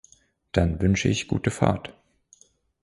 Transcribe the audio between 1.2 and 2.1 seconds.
gute Fahrt.